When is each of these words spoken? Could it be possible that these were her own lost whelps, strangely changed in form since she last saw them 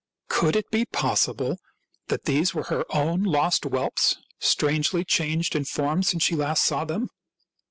Could 0.29 0.55
it 0.55 0.71
be 0.71 0.85
possible 0.85 1.59
that 2.07 2.25
these 2.25 2.55
were 2.55 2.63
her 2.73 2.85
own 2.89 3.21
lost 3.21 3.65
whelps, 3.65 4.17
strangely 4.39 5.05
changed 5.05 5.55
in 5.55 5.63
form 5.63 6.01
since 6.01 6.23
she 6.23 6.35
last 6.35 6.65
saw 6.65 6.85
them 6.85 7.07